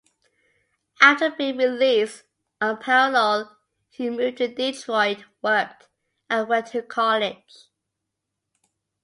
After 0.99 1.29
being 1.29 1.57
released 1.57 2.23
on 2.59 2.77
parole, 2.79 3.49
he 3.87 4.09
moved 4.09 4.39
to 4.39 4.47
Detroit, 4.47 5.25
worked 5.43 5.89
and 6.27 6.49
went 6.49 6.65
to 6.71 6.81
college. 6.81 7.69